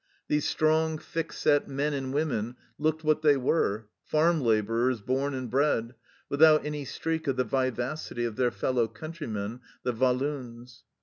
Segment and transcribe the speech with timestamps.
[0.27, 5.47] These strong, thick set men and women looked what they were, farm labourers born and
[5.47, 5.93] bred,
[6.27, 10.85] without any streak of the vivacity of their fellow countrymen the Walloons.